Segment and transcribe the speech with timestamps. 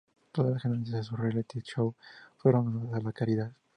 [0.31, 1.93] Todas las ganancias de su reality show
[2.37, 3.51] fueron donadas a la caridad.